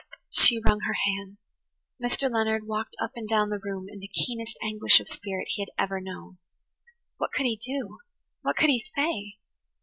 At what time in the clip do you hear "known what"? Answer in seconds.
6.01-7.31